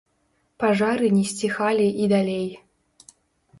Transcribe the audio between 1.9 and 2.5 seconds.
і далей.